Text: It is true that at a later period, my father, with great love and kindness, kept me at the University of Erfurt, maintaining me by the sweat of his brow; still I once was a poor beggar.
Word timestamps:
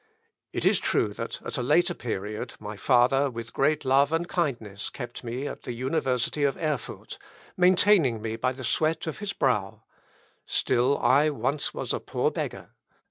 It 0.51 0.65
is 0.65 0.79
true 0.79 1.09
that 1.13 1.39
at 1.45 1.59
a 1.59 1.61
later 1.61 1.93
period, 1.93 2.55
my 2.59 2.75
father, 2.75 3.29
with 3.29 3.53
great 3.53 3.85
love 3.85 4.11
and 4.11 4.27
kindness, 4.27 4.89
kept 4.89 5.23
me 5.23 5.47
at 5.47 5.61
the 5.61 5.73
University 5.73 6.43
of 6.43 6.57
Erfurt, 6.57 7.19
maintaining 7.55 8.19
me 8.19 8.35
by 8.35 8.51
the 8.53 8.63
sweat 8.63 9.05
of 9.05 9.19
his 9.19 9.33
brow; 9.33 9.83
still 10.47 10.97
I 10.97 11.29
once 11.29 11.71
was 11.75 11.93
a 11.93 11.99
poor 11.99 12.31
beggar. 12.31 12.71